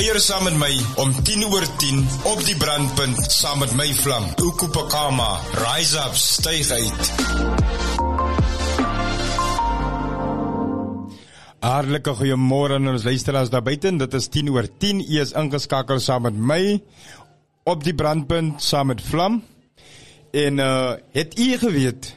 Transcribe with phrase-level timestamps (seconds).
[0.00, 0.70] Geier saam met my
[1.02, 1.98] om 10 oor 10
[2.30, 4.24] op die brandpunt saam met my vlam.
[4.40, 5.26] Ukupakama,
[5.60, 7.10] rise up, styg uit.
[11.60, 13.92] Hartlike goeiemôre aan ons luisteraars daar buite.
[14.00, 15.04] Dit is 10 oor 10.
[15.04, 16.62] U is ingeskakel saam met my
[17.68, 19.42] op die brandpunt saam met vlam.
[20.32, 22.14] En uh het u geweet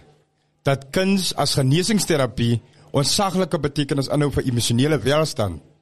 [0.64, 2.62] dat kuns as genesingsterapie
[2.96, 5.73] onsaglike betekenis inhou vir emosionele welstand?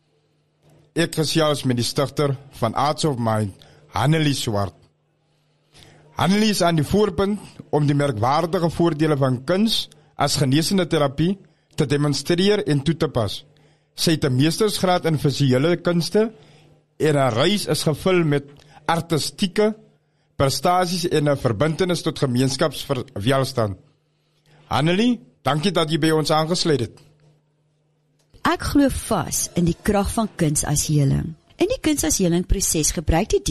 [0.92, 3.56] Ek gesels met die stigter van Arts of Mind,
[3.96, 4.76] Hanelie Swart.
[6.20, 7.40] Hanelie is aan die voorpunt
[7.72, 9.86] om die merkwaardige voordele van kuns
[10.20, 11.38] as genesende terapie
[11.80, 13.46] te demonstreer en toe te pas.
[13.96, 16.34] Sy het 'n meestersgraad in visuele kunste
[17.00, 18.52] en haar reis is gevul met
[18.86, 19.76] artistieke
[20.36, 23.78] prestasies en 'n verbintenis tot gemeenskapsverwelstand.
[24.68, 27.11] Hanelie, dankie dat jy by ons aangesluit het.
[28.42, 31.36] Ek glo vas in die krag van kuns as heling.
[31.62, 33.42] In die kuns as heling proses gebruik die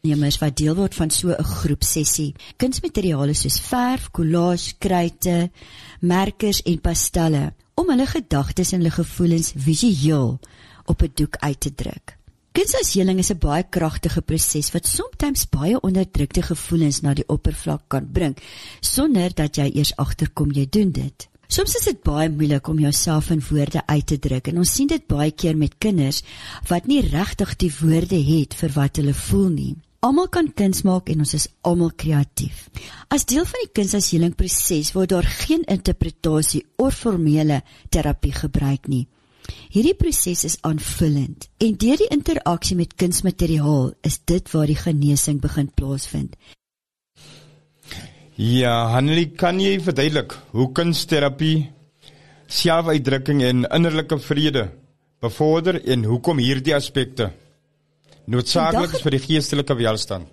[0.00, 5.50] deelnemers wat deel word van so 'n groep sessie, kunsmateriale soos verf, collage, kruite,
[6.00, 10.38] merkers en pastelle om hulle gedagtes en hulle gevoelens visueel
[10.86, 12.16] op 'n doek uit te druk.
[12.52, 17.28] Kuns as heling is 'n baie kragtige proses wat soms baie onderdrukte gevoelens na die
[17.28, 18.36] oppervlak kan bring
[18.80, 21.28] sonder dat jy eers agterkom jy doen dit.
[21.50, 24.86] Soms is dit baie moeilik om jouself in woorde uit te druk en ons sien
[24.86, 26.20] dit baie keer met kinders
[26.68, 29.72] wat nie regtig die woorde het vir wat hulle voel nie.
[30.06, 32.68] Almal kan kuns maak en ons is almal kreatief.
[33.10, 39.08] As deel van die kunsasielingsproses word daar geen interpretasie of formele terapie gebruik nie.
[39.74, 45.42] Hierdie proses is aanvullend en deur die interaksie met kunsmateriaal is dit waar die genesing
[45.42, 46.38] begin plaasvind.
[48.40, 51.66] Ja, Hanlie, kan jy verduidelik hoe kunsterapie
[52.48, 54.62] selfuitdrukking en innerlike vrede
[55.20, 57.26] bevorder en hoekom hierdie aspekte
[58.32, 60.24] noodsaaklik is vir die geestelike welstand?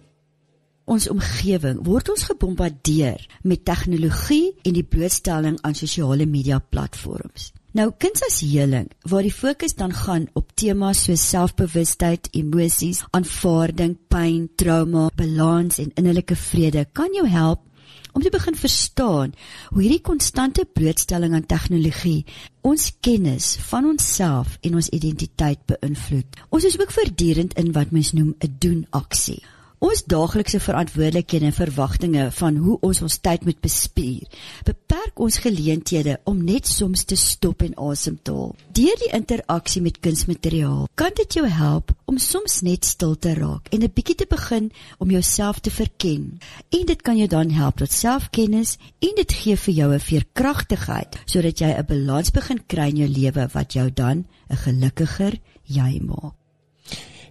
[0.88, 7.52] Ons omgewing word ons gebombardeer met tegnologie en die blootstelling aan sosiale media platforms.
[7.76, 14.00] Nou kuns as heling waar die fokus dan gaan op temas soos selfbewustheid, emosies, aanvaarding,
[14.08, 17.67] pyn, trauma, balans en innerlike vrede kan jou help
[18.12, 19.34] om te begin verstaan
[19.70, 22.26] hoe hierdie konstante blootstelling aan tegnologie
[22.62, 26.40] ons kennis van onsself en ons identiteit beïnvloed.
[26.50, 29.44] Ons is ook voortdurend in wat mens noem 'n doen aksie.
[29.78, 34.24] Ons daaglikse verantwoordelikhede en verwagtinge van hoe ons ons tyd moet bespier,
[34.66, 38.56] beperk ons geleenthede om net soms te stop en asem te haal.
[38.74, 43.70] Deur die interaksie met kunsmateriaal, kan dit jou help om soms net stil te raak
[43.70, 46.40] en 'n bietjie te begin om jouself te verken.
[46.74, 51.22] En dit kan jou dan help tot selfkennis en dit gee vir jou 'n veerkragtigheid
[51.26, 56.02] sodat jy 'n balans begin kry in jou lewe wat jou dan 'n gelukkiger jy
[56.02, 56.37] maak.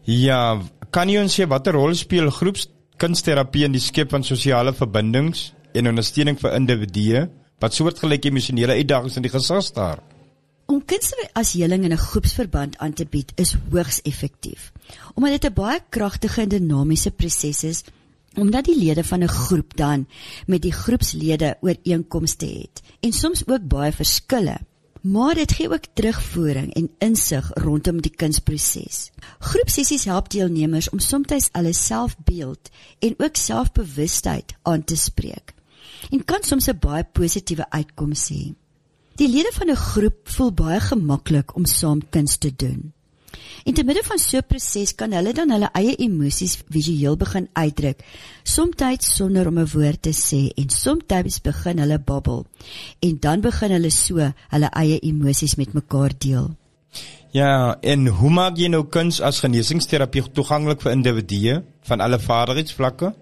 [0.07, 0.63] Ja,
[0.95, 5.91] kan jy ons sê watter rol speel groepskunsterapie in die skep van sosiale verbindings en
[5.91, 7.25] ondersteuning vir individue
[7.59, 9.99] wat soortgelyke emosionele uitdagings in die gesig staar?
[10.71, 14.73] Om kuns as heling in 'n groepsverband aan te bied is hoogs effektief.
[15.15, 17.85] Omdat dit 'n baie kragtige en dinamiese proses is,
[18.37, 20.07] omdat die lede van 'n groep dan
[20.47, 24.59] met die groepslede ooreenkomste het en soms ook baie verskille
[25.07, 29.11] maar dit gee ook terugvoering en insig rondom die kunsproses.
[29.39, 35.55] Groepsessies help deelnemers om soms hulle selfbeeld en ook selfbewustheid aan te spreek
[36.11, 38.55] en kan soms 'n baie positiewe uitkoms hê.
[39.17, 42.93] Die lede van 'n groep voel baie gemaklik om saam kuns te doen.
[43.65, 47.49] In te midde van so 'n proses kan hulle dan hulle eie emosies visueel begin
[47.53, 48.05] uitdruk,
[48.43, 52.47] soms sonder om 'n woord te sê en soms begin hulle babbel
[53.01, 56.57] en dan begin hulle so hulle eie emosies met mekaar deel.
[57.31, 61.57] Ja, en hoe maak jy nou kuns as genesingsterapie toeganklik vir individue
[61.89, 63.13] van alle vaardigheidsvlakke?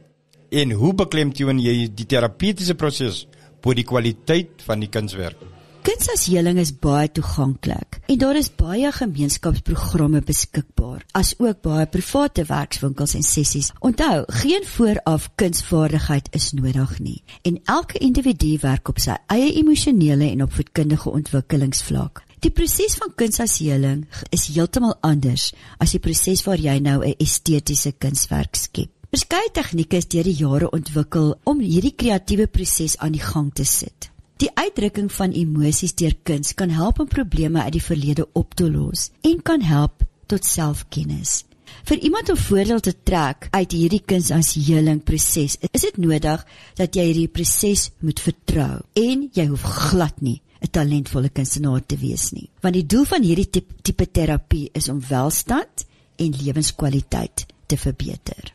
[0.50, 3.26] En hoe beklemtoon jy die terapeutiese proses
[3.60, 5.53] bo die kwaliteit van die kunswerk?
[5.84, 11.84] Kuns as heling is baie toeganklik en daar is baie gemeenskapsprogramme beskikbaar, as ook baie
[11.92, 13.68] private werkswinkels en sessies.
[13.84, 20.30] Onthou, geen vooraf kunsvaardigheid is nodig nie en elke individu werk op sy eie emosionele
[20.30, 22.24] en opvoedkundige ontwikkelingsvlak.
[22.40, 25.50] Die proses van kuns as heling is heeltemal anders
[25.84, 28.88] as die proses waar jy nou 'n estetiese kunswerk skep.
[29.12, 33.64] Verskeie tegnieke is deur die jare ontwikkel om hierdie kreatiewe proses aan die gang te
[33.64, 34.13] sit.
[34.42, 38.66] Die uitdrukking van emosies deur kuns kan help om probleme uit die verlede op te
[38.70, 41.44] los en kan help tot selfkennis.
[41.86, 46.42] Vir iemand om voordeel te trek uit hierdie kuns as heling proses, is dit nodig
[46.78, 51.96] dat jy hierdie proses moet vertrou en jy hoef glad nie 'n talentvolle kunstenaar te
[51.96, 52.48] wees nie.
[52.60, 55.86] Want die doel van hierdie tipe, tipe terapie is om welstand
[56.16, 58.52] en lewenskwaliteit te verbeter.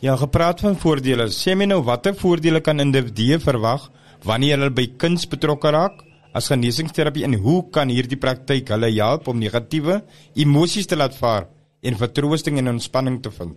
[0.00, 1.28] Ja, gepraat van voordele.
[1.28, 3.90] Sê my nou watter voordele kan individue verwag
[4.24, 6.02] wanneer hulle by kuns betrokke raak
[6.34, 10.00] as genesingsterapie en hoe kan hierdie praktyk hulle help om negatiewe
[10.34, 11.46] emosies te laat vaar
[11.84, 13.54] en vertroosting en ontspanning te vind?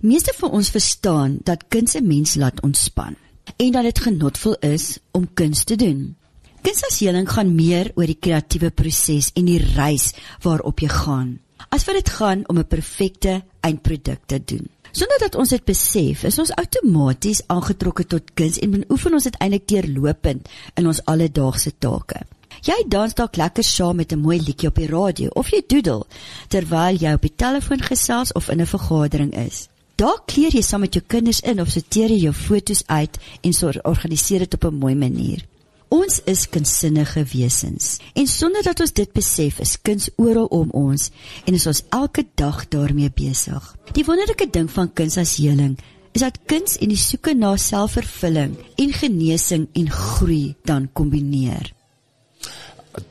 [0.00, 3.16] Meeste van ons verstaan dat kuns 'n mens laat ontspan
[3.56, 6.16] en dat dit genotvol is om kuns te doen.
[6.62, 11.38] Kunsasheling gaan meer oor die kreatiewe proses en die reis waarop jy gaan,
[11.70, 14.66] as wat dit gaan om 'n perfekte eindproduk te doen.
[14.96, 19.34] Sonder dat ons dit besef, is ons outomaties aangetrokke tot kuns en beoefen ons dit
[19.44, 20.48] eintlik deurlopend
[20.80, 22.22] in ons alledaagse take.
[22.64, 26.06] Jy dans dalk lekker saam met 'n mooi liedjie op die radio of jy doodle
[26.48, 29.68] terwyl jy op die telefoon gesels of in 'n vergadering is.
[29.96, 33.52] Daar kleer jy saam met jou kinders in of sorteer jy jou foto's uit en
[33.52, 35.44] sorg organiseer dit op 'n mooi manier.
[35.88, 41.10] Ons is kunsinnige wesens en sonder dat ons dit besef, is kuns oral om ons
[41.46, 43.62] en is ons elke dag daarmee besig.
[43.94, 45.76] Die wonderlike ding van kuns as heling
[46.16, 51.70] is dat kuns en die soeke na selfvervulling en genesing en groei dan kombineer.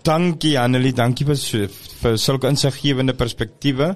[0.04, 1.70] Dankie Annelie, dankie vir
[2.02, 3.94] vir sulke insiggewende perspektiewe.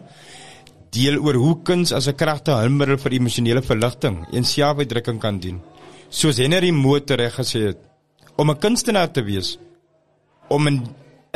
[0.93, 5.59] Deel oor hoe kuns as 'n kragtige hulpmiddel vir emosionele verligting en selfuitdrukking kan dien.
[6.09, 7.88] Soos Henry Moore reg gesê het,
[8.39, 9.57] om 'n kunstenaar te wees
[10.47, 10.87] om in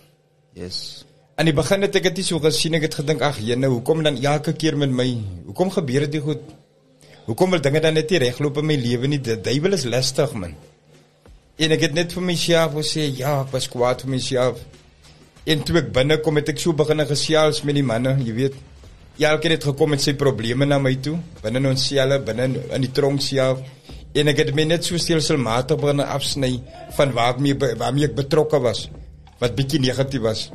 [0.55, 1.03] Yes.
[1.39, 4.17] Aan die begin het ek dit so gesien, ek het gedink, ag, jene, hoekom dan
[4.19, 5.07] elke keer met my?
[5.47, 6.43] Hoekom gebeur dit goed?
[7.27, 9.21] Hoekom wil dinge dan net nie regloop in my lewe nie?
[9.23, 10.57] Die duiwel is lastig, man.
[11.61, 14.59] En ek het net vir myself gesê, ja, ek was kwaad vir myself.
[15.47, 18.57] En toe ek binne kom, het ek so begin gesels met die manne, jy weet.
[19.21, 22.83] Elkeen het gekom met sy probleme na my toe, binne in ons selle, binne in
[22.83, 23.61] die tronk self.
[24.17, 26.57] En ek het my net so stelselmatig begin afsny
[26.97, 28.89] van waarmee waarmee ek betrokke was,
[29.39, 30.49] wat bietjie negatief was.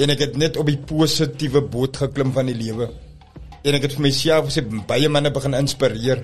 [0.00, 2.88] En ek het net op die positiewe boot geklim van die lewe.
[3.60, 6.22] En ek het vir myself gesê baie manne begin inspireer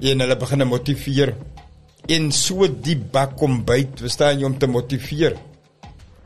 [0.00, 1.34] en hulle begin motiveer.
[2.08, 5.36] En so die bak kom byt, verstaan jy om te motiveer.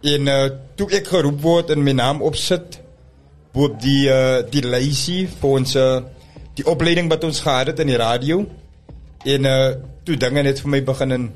[0.04, 0.40] En uh,
[0.76, 2.80] toe ek geroep word en my naam opsit
[3.54, 6.02] bo die uh, die lysie vir ons uh,
[6.58, 8.42] die opleiding wat ons gehad het in die radio.
[9.24, 9.58] En uh,
[10.04, 11.28] toe dinge net vir my begin en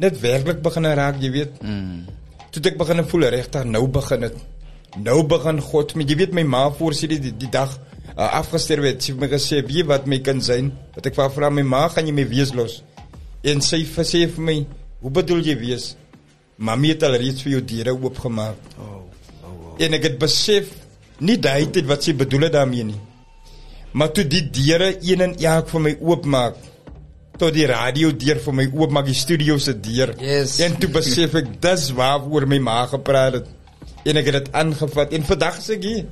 [0.00, 1.60] net werklik begin raak, jy weet.
[1.62, 2.06] Mm.
[2.54, 4.38] Toe ek begin voel regtig nou begin dit.
[4.96, 7.74] Nou begin God met jy weet my ma voorsien die, die, die dag
[8.16, 11.28] uh, afgesterf het, sy het my gesê, "Wie wat my kind zijn?" Wat ek vra
[11.30, 12.82] vir my ma, "Gaan jy my wees los?"
[13.44, 14.66] En sy sê vir my,
[15.00, 15.96] "Hoe bedoel jy wees?"
[16.58, 18.56] Mami het al reeds vir jou deure oopgemaak.
[18.78, 18.86] Oh,
[19.44, 19.74] oh, oh.
[19.78, 20.72] En ek het besef
[21.22, 23.00] nie daai tyd wat sy bedoel het daarmee nie.
[23.92, 26.56] Maar toe die deure een en elk vir my oopmaak,
[27.38, 30.16] tot die radio deur vir my oopmaak, die studio se deur.
[30.18, 30.58] Yes.
[30.64, 33.46] En toe besef ek dis waaroor my ma gepraat het.
[34.04, 36.06] En ek het dit aangevat en vandag sê ek hier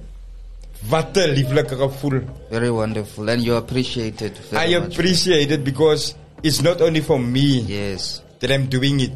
[0.88, 2.21] Wat 'n lieflike gevoel.
[2.50, 7.19] Very wonderful and you appreciate it very I appreciate it because it's not only for
[7.19, 7.64] me.
[7.66, 8.23] Yes.
[8.40, 9.12] That I'm doing it.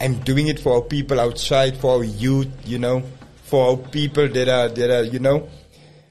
[0.00, 3.02] I'm doing it for our people outside, for our youth, you know,
[3.44, 5.48] for our people that are that are, you know,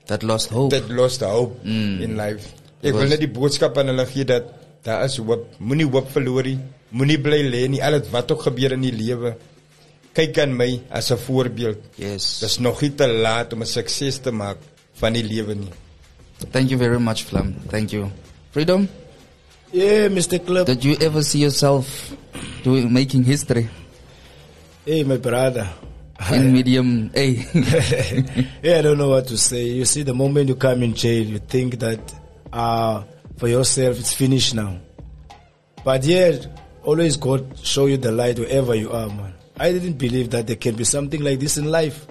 [0.07, 0.71] that lost hope.
[0.71, 2.01] That lost hope mm.
[2.01, 2.53] in life.
[2.81, 4.47] Ek wil net die boodskap aan hulle gee dat
[4.85, 5.49] daar is hoop.
[5.59, 6.59] Moenie hoop verloor nie.
[6.95, 7.81] Moenie bly lê nie.
[7.83, 9.35] Al wat ook gebeur in die lewe.
[10.13, 11.77] Kyk aan my as 'n voorbeeld.
[11.95, 12.39] Yes.
[12.39, 14.57] Dis nog nie te laat om 'n sukses te maak
[14.93, 15.71] van die lewe nie.
[16.51, 17.55] Thank you very much Flam.
[17.69, 18.09] Thank you.
[18.51, 18.87] Freedom.
[19.71, 20.39] Yeah, Mr.
[20.43, 20.65] Club.
[20.65, 22.11] Did you ever see yourself
[22.63, 23.69] doing making history
[24.85, 25.67] Hey, my brother.
[26.31, 27.25] in medium A?
[28.63, 29.63] yeah, I don't know what to say.
[29.63, 31.99] You see, the moment you come in jail, you think that
[32.51, 33.03] uh,
[33.37, 34.77] for yourself it's finished now.
[35.85, 36.35] But yeah,
[36.83, 39.33] always God show you the light wherever you are, man.
[39.61, 42.07] I didn't believe that there can be something like this in life.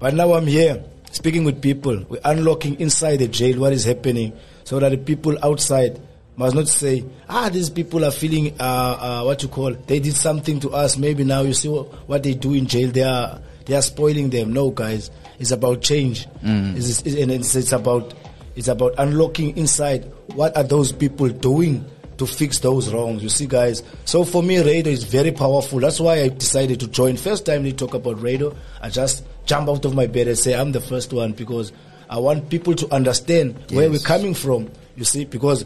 [0.00, 2.04] But now I'm here, speaking with people.
[2.08, 4.32] We're unlocking inside the jail what is happening
[4.64, 6.00] so that the people outside
[6.34, 10.14] must not say, ah, these people are feeling, uh, uh, what you call, they did
[10.14, 10.96] something to us.
[10.98, 12.90] Maybe now you see what, they do in jail.
[12.90, 14.52] They are, they are spoiling them.
[14.52, 15.12] No, guys.
[15.38, 16.26] It's about change.
[16.76, 18.12] It's, it's, and it's, it's about,
[18.56, 21.84] it's about unlocking inside what are those people doing
[22.22, 23.22] to fix those wrongs.
[23.22, 23.82] You see, guys.
[24.04, 25.80] So for me, radio is very powerful.
[25.80, 27.16] That's why I decided to join.
[27.16, 30.54] First time they talk about radio, I just jump out of my bed and say
[30.54, 31.72] I'm the first one because
[32.08, 34.70] I want people to understand where we're coming from.
[34.96, 35.64] You see, because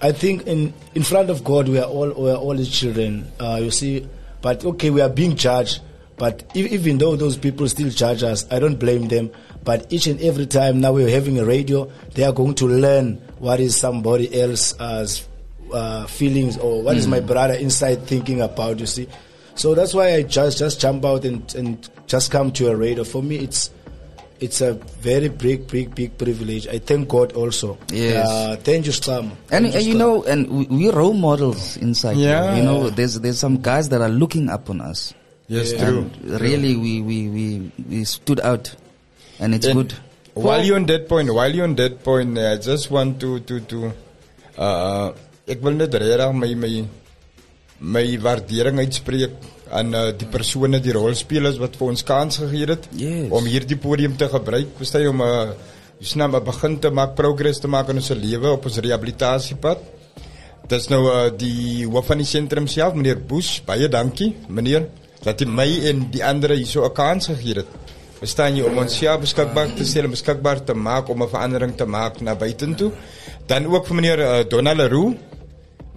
[0.00, 3.30] I think in in front of God we are all we are all His children.
[3.38, 4.08] Uh, you see,
[4.40, 5.82] but okay, we are being judged.
[6.16, 9.30] But even though those people still judge us, I don't blame them.
[9.62, 13.16] But each and every time now we're having a radio, they are going to learn
[13.38, 15.27] what is somebody else's
[15.72, 18.78] uh, feelings or what is my brother inside thinking about.
[18.78, 19.08] You see,
[19.54, 23.04] so that's why I just just jump out and and just come to a radio.
[23.04, 23.70] For me, it's
[24.40, 26.66] it's a very big, big, big privilege.
[26.68, 27.78] I thank God also.
[27.90, 28.28] Yes.
[28.28, 29.32] Uh, thank you, Sam.
[29.50, 32.16] And, and you know, and we, we're role models inside.
[32.16, 32.28] here.
[32.30, 32.56] Yeah.
[32.56, 35.14] You know, there's there's some guys that are looking up on us.
[35.48, 36.10] Yes, true.
[36.22, 38.74] And really, we, we, we, we stood out,
[39.40, 39.98] and it's And good.
[40.34, 43.60] While you're on that point, while you're on that point, I just want to to
[43.60, 43.92] to
[44.56, 45.12] uh
[45.48, 46.72] ek wil net regtig my my
[47.80, 49.34] my waardering uitspreek
[49.70, 53.28] aan uh, die persone, die rolspelers wat vir ons kans gegee het Yes.
[53.30, 55.52] om hierdie podium te gebruik, verstaan jy om 'n uh,
[56.00, 59.78] snap 'n begin te maak, progress te maak in ons lewe op ons rehabilitasiepad.
[60.68, 63.60] Dis nou uh, die hoof van die sentrum self, meneer Boes.
[63.64, 64.88] Baie dankie, meneer,
[65.24, 67.66] dat hy my en die ander hierso 'n kans gegee het.
[68.18, 71.84] Verstaan jy om ons self beskikbaar te stel beskikbaar te maak om 'n verandering te
[71.86, 72.90] maak na buitentoe.
[73.46, 75.14] Dan ook vir meneer uh, Donald Leroux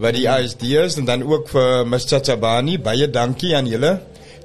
[0.02, 2.20] wat die ISD is en dan ook vir Mr.
[2.26, 4.00] Chabani, baie dankie aan julle.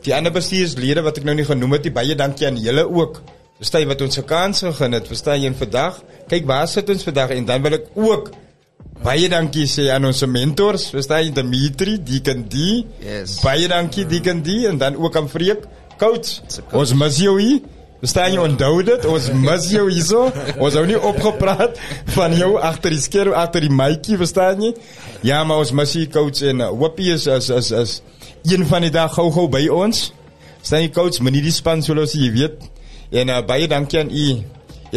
[0.04, 3.22] Die ander bestuurslede wat ek nou nie genoem het baie dankie aan julle ook.
[3.56, 5.06] Verstaan jy wat ons 'n kans gegee het?
[5.08, 8.30] Verstaan jy en vandag, kyk waar sit ons vandag en dan wil ek ook
[9.02, 12.84] baie dankie sê aan ons mentors, verstaan jy Dimitri, Deacon D.
[13.00, 13.40] Yes.
[13.40, 15.64] Baie dankie Deacon D en dan ook aan Freek,
[15.98, 16.40] coach.
[16.72, 17.60] Ons mis jou hier.
[18.06, 19.04] Verstaan jy onthou dit?
[19.10, 20.28] Ons mis jou hierso.
[20.62, 21.74] Ons hou nie opgepraat
[22.14, 24.68] van jou agter die skerm, agter die mykie, verstaan jy?
[25.26, 27.94] Ja, maar ons mis hier coach en uh, Whoopie is is is is
[28.46, 30.12] een van die dag gou-gou by ons.
[30.60, 32.62] Staan jy coach, moenie die span soos jy weet.
[33.10, 34.28] En uh, baie dankie aan u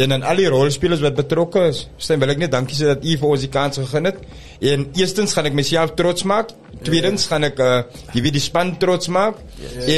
[0.00, 1.82] en aan al die rolspelers wat betrokke is.
[1.98, 4.22] Verstaan, wil ek net dankie sê dat u vir ons die kans gegee het.
[4.70, 6.54] En eerstens gaan ek myself trots maak.
[6.86, 7.82] Tweedens gaan ek uh,
[8.14, 9.42] jy weet die span trots maak.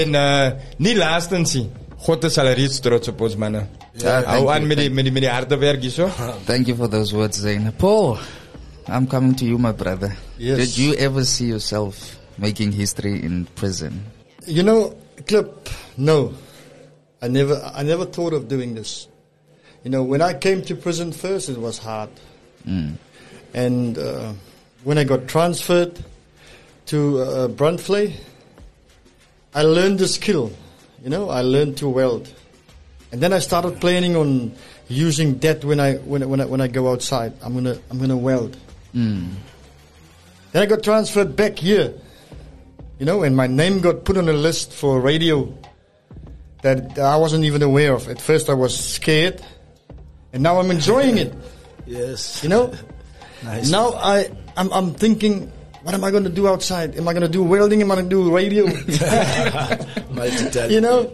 [0.01, 0.51] En uh,
[0.81, 1.69] nie laastens nie.
[2.05, 3.67] God is al reeds trots op ons manne.
[3.95, 6.09] Ja, Hou thank aan you, met die met die met die harde werk hierso.
[6.51, 7.71] Thank you for those words, Zayn.
[7.79, 8.19] Paul,
[8.89, 10.17] I'm coming to you, my brother.
[10.39, 10.59] Yes.
[10.59, 14.03] Did you ever see yourself making history in prison?
[14.47, 16.35] You know, Clip, no.
[17.21, 19.07] I never, I never thought of doing this.
[19.85, 22.11] You know, when I came to prison first, it was hard.
[23.55, 24.33] And uh,
[24.85, 25.99] when I got transferred
[26.87, 28.15] to uh, Brunfley,
[29.55, 30.51] I learned the skill.
[31.03, 32.33] You know, I learned to weld.
[33.11, 34.55] And then I started planning on
[34.89, 37.33] using that when I when when I, when I go outside.
[37.43, 38.57] I'm gonna I'm gonna weld.
[38.93, 39.31] Hmm.
[40.53, 41.93] Then I got transferred back here.
[42.99, 45.53] You know, and my name got put on a list for radio
[46.63, 48.09] that I wasn't even aware of.
[48.09, 49.43] At first, I was scared,
[50.33, 51.35] and now I'm enjoying it.
[51.85, 52.45] Yes.
[52.45, 52.73] You know,
[53.43, 53.69] Nice.
[53.69, 55.51] now I I'm, I'm thinking,
[55.83, 56.97] what am I going to do outside?
[56.97, 57.81] Am I going to do welding?
[57.83, 58.67] Am I going to do radio?
[60.69, 61.11] You know,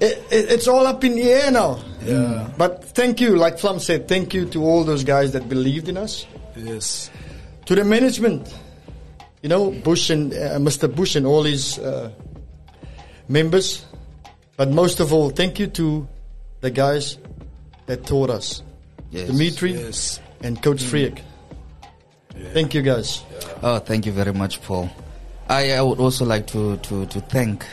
[0.00, 1.80] it, it, it's all up in the air now.
[2.04, 2.50] Yeah.
[2.58, 5.96] But thank you, like Flum said, thank you to all those guys that believed in
[5.96, 6.26] us.
[6.56, 7.10] Yes.
[7.66, 8.52] to the management,
[9.42, 10.92] you know, Bush and uh, Mr.
[10.94, 12.10] Bush and all his uh,
[13.28, 13.86] members.
[14.56, 16.06] But most of all, thank you to
[16.60, 17.16] the guys
[17.86, 18.62] that taught us,
[19.10, 19.28] Yes.
[19.28, 20.20] Dimitri Yes.
[20.42, 21.22] and Coach Friek.
[22.52, 23.22] Thank you, guys.
[23.62, 24.90] Oh, thank you very much, Paul.
[25.48, 27.64] I, I would also like to, to, to thank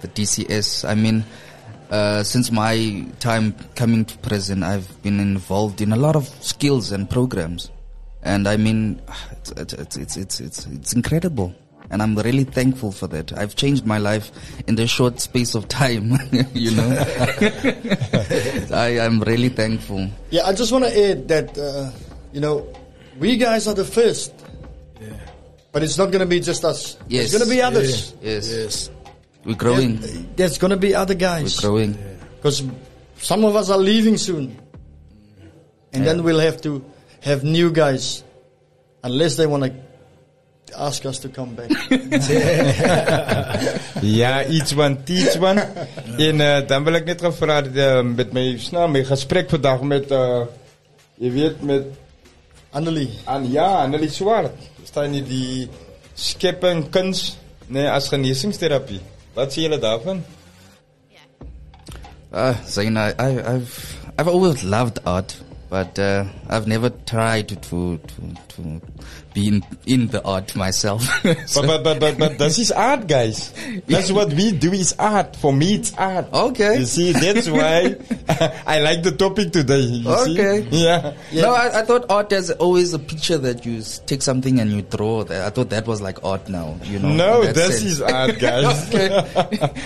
[0.00, 0.88] the DCS.
[0.88, 1.24] I mean,
[1.90, 6.92] uh, since my time coming to prison, I've been involved in a lot of skills
[6.92, 7.70] and programs,
[8.22, 9.00] and I mean,
[9.32, 11.54] it's it's it's it's it's, it's incredible,
[11.90, 13.32] and I'm really thankful for that.
[13.32, 14.30] I've changed my life
[14.66, 16.12] in the short space of time,
[16.52, 16.88] you know.
[18.70, 20.08] I am really thankful.
[20.30, 21.90] Yeah, I just want to add that, uh,
[22.32, 22.66] you know,
[23.18, 24.32] we guys are the first
[25.72, 26.96] But it's not going to be just us.
[27.08, 27.30] Yes.
[27.30, 28.14] There's going to be others.
[28.22, 28.50] Yes.
[28.50, 28.90] Yes.
[29.44, 30.00] We're growing.
[30.34, 31.62] There's going to be other guys.
[31.62, 31.98] We're growing.
[32.36, 32.64] Because
[33.18, 34.58] some of us are leaving soon.
[35.92, 36.84] And then we'll have to
[37.22, 38.24] have new guys.
[39.04, 39.72] Unless they want to
[40.76, 41.70] ask us to come back.
[44.02, 45.58] Ja, iets van iets van.
[46.28, 49.82] en uh, dan wil ek net gevra het uh, met my snaam my gesprek vandag
[49.82, 50.44] met uh
[51.18, 51.88] jy weet met
[52.70, 53.10] Annelie.
[53.24, 54.52] aan ja, Annelie Swart.
[54.84, 55.68] Staan nie die
[56.14, 59.00] skepping kuns nee as genesingsterapie.
[59.36, 60.24] Wat sê julle daarvan?
[62.32, 65.34] Uh, Zain, I, I, I've I've always loved art,
[65.70, 67.56] but uh, I've never tried to
[67.96, 67.98] to
[68.48, 68.80] to
[69.38, 71.06] be in, in the art myself.
[71.46, 73.52] So- But, but, but, but, but this is art, guys.
[73.86, 75.36] That's what we do is art.
[75.36, 76.26] For me, it's art.
[76.32, 76.78] Okay.
[76.82, 77.94] You see, that's why
[78.66, 79.80] I like the topic today.
[79.80, 80.66] You Okay.
[80.70, 80.84] See?
[80.84, 81.12] Yeah.
[81.32, 84.82] No, I, I thought art is always a picture that you take something and you
[84.82, 85.22] draw.
[85.24, 86.76] That I thought that was like art now.
[86.84, 87.12] You know.
[87.22, 87.84] No, this sense.
[87.92, 88.66] is art, guys.
[88.88, 89.08] okay.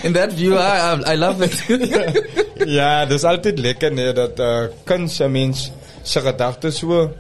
[0.07, 1.53] In that view, I I, I love it.
[2.79, 5.71] ja, dis altyd lekker nee dat uh, kuns 'n mens
[6.07, 7.11] se gedagtes so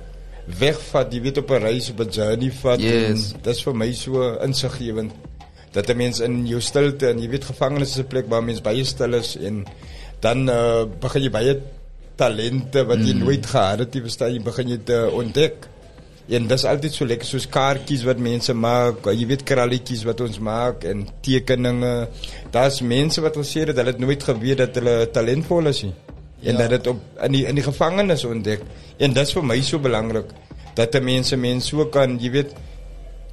[0.47, 2.81] wegvat, jy weet op 'n reis op 'n journey vat.
[2.81, 3.33] Yes.
[3.33, 5.13] en Dis vir my so insiggewend
[5.73, 8.61] dat 'n mens in jou stilte en jy weet gevangenes is 'n plek waar mens
[8.61, 9.65] baie stil is en
[10.21, 11.61] dan uh, begin jy baie
[12.15, 15.69] talente wat jy nooit gehad het, jy verstaan, jy begin jy te ontdek.
[16.29, 20.39] En dis altyd so lekker soos kaartjies wat mense maak, jy weet kralletjies wat ons
[20.39, 22.09] maak en tekeninge.
[22.55, 25.95] Daar's mense wat gesê het hulle het nooit geweet dat hulle talentvol is nie.
[26.43, 26.59] En Ja.
[26.59, 28.61] dat dit op in die in die gevangenis ontdek.
[28.99, 30.27] En dis vir my so belangrik
[30.75, 32.55] dat 'n mens 'n mens so kan, jy weet,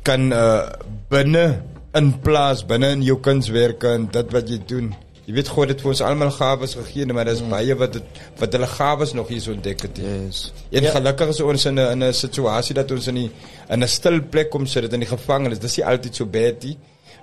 [0.04, 0.70] kan uh
[1.10, 1.62] binne
[1.96, 4.94] in plaas binne in jou kunswerke en dit wat jy doen.
[5.26, 8.04] Jy weet God het vir ons almal gawes gegee, maar daar's baie wat het,
[8.40, 10.52] wat hulle gawes nog nie so ontdek het yes.
[10.72, 10.90] En Ja.
[10.92, 13.32] gelukkig is ons in 'n in 'n situasie dat ons in die
[13.70, 15.60] in 'n stil plek kom sit dit in die gevangenis.
[15.60, 16.78] Dis nie altyd so bad nie.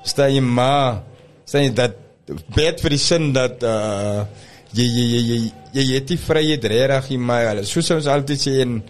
[0.04, 1.02] Staan jy maar
[1.46, 1.92] sê jy dat
[2.54, 4.22] bad vir die sin dat uh
[4.74, 5.38] jy jy jy
[5.72, 8.80] jy het die vryheid regtig nie maar hulle soos ons altyd sê en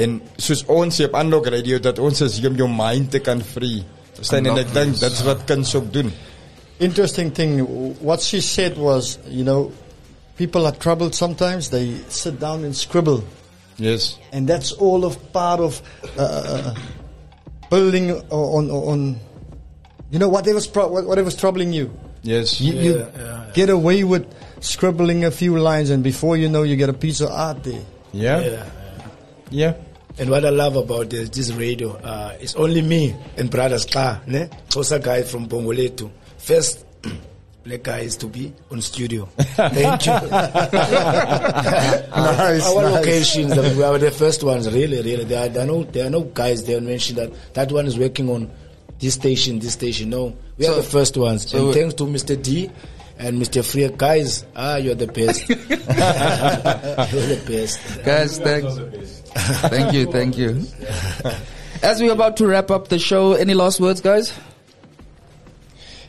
[0.00, 3.82] en soos ons op Unlock Radio dat ons is om jou mind te kan free.
[4.20, 5.00] Staan en ek Unlock, dink yes.
[5.02, 6.12] dit wat kuns ook doen.
[6.78, 7.58] Interesting thing,
[8.00, 9.72] what she said was, you know,
[10.36, 11.68] people are troubled sometimes.
[11.70, 13.24] They sit down and scribble.
[13.80, 14.18] Yes.
[14.32, 15.80] and that's all of part of
[16.18, 16.74] uh,
[17.70, 19.18] building on, on
[20.10, 21.90] you know whatever's whatever's troubling you.
[22.22, 22.60] Yes.
[22.60, 23.50] You, you Yeah, yeah.
[23.54, 24.26] get away with
[24.60, 27.82] scribbling a few lines, and before you know, you get a piece of art there.
[28.12, 28.64] Yeah.
[29.50, 29.74] Yeah.
[30.18, 34.20] And what I love about this, this radio, uh, it's only me and brother Star,
[34.26, 34.48] ne?
[34.68, 36.10] Kosa guy from Bongoletu.
[36.36, 36.84] First
[37.64, 39.24] black guys to be on studio.
[39.38, 40.12] Thank you.
[40.12, 40.32] Nice,
[42.66, 42.94] Our nice.
[42.94, 45.24] locations, that we are the first ones, really, really.
[45.24, 47.86] There are, there are no, there are no guys there and mention that that one
[47.86, 48.50] is working on
[48.98, 50.10] this station, this station.
[50.10, 51.48] No, we So- are the first ones.
[51.50, 52.36] so- and thanks to Mr.
[52.40, 52.70] D
[53.18, 53.64] and Mr.
[53.64, 55.48] Freer, guys, ah, you're the best.
[55.48, 55.56] you're
[57.32, 57.80] the best.
[58.04, 58.76] Guys, thanks.
[59.72, 60.64] thank you, thank you.
[61.82, 64.32] As we're about to wrap up the show, any last words, guys?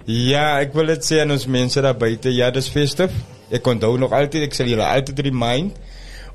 [0.05, 2.31] Ja, ek wil dit sê aan ons mense daar buite.
[2.33, 3.13] Ja, dis festive.
[3.53, 5.77] Ek onthou nog altyd, ek sal julle altyd remind.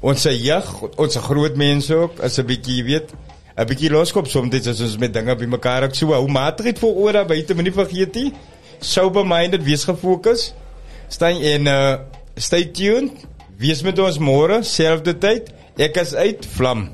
[0.07, 0.69] Ons se jeug,
[1.03, 3.13] ons groot mense ook, as 'n bietjie, jy weet,
[3.57, 7.13] 'n bietjie loskop soms as ons met dinge bymekaar ek so hou maatregel vir oor
[7.13, 8.33] daar buite, moenie vergeet nie.
[8.81, 10.53] Sober minded, wees gefokus.
[11.09, 11.97] Staan en uh
[12.37, 13.25] stay tuned.
[13.59, 15.49] Wees met ons môre, selfde tyd.
[15.79, 16.91] Ek is uit Vlam.